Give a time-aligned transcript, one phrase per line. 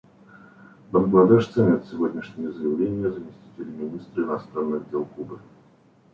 [0.91, 5.37] Бангладеш ценит сегодняшнее заявление заместителя министра иностранных дел Кубы.